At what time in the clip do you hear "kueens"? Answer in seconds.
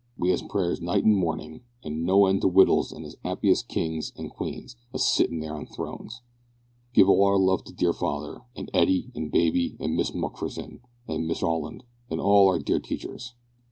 4.33-4.75